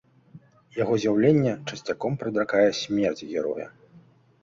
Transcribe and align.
Яго 0.77 0.93
з'яўленне 1.03 1.53
часцяком 1.69 2.19
прадракае 2.25 2.67
смерць 2.83 3.27
героя. 3.37 3.73